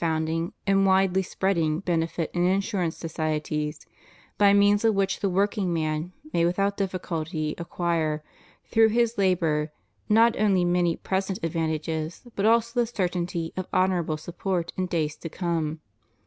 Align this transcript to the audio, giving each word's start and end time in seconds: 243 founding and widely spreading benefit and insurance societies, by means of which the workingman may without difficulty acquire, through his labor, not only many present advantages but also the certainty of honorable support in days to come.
243 0.01 0.09
founding 0.25 0.53
and 0.65 0.87
widely 0.87 1.21
spreading 1.21 1.79
benefit 1.79 2.31
and 2.33 2.47
insurance 2.47 2.97
societies, 2.97 3.85
by 4.35 4.51
means 4.51 4.83
of 4.83 4.95
which 4.95 5.19
the 5.19 5.29
workingman 5.29 6.11
may 6.33 6.43
without 6.43 6.75
difficulty 6.75 7.53
acquire, 7.59 8.23
through 8.65 8.89
his 8.89 9.19
labor, 9.19 9.71
not 10.09 10.35
only 10.39 10.65
many 10.65 10.95
present 10.97 11.37
advantages 11.43 12.23
but 12.35 12.47
also 12.47 12.79
the 12.79 12.87
certainty 12.87 13.53
of 13.55 13.67
honorable 13.71 14.17
support 14.17 14.73
in 14.75 14.87
days 14.87 15.15
to 15.15 15.29
come. 15.29 15.79